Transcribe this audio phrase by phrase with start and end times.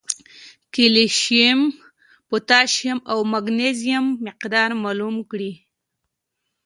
[0.73, 1.59] کېلشیم،
[2.27, 5.51] پوټاشیم او مېګنيشم مقدار معلوم کړي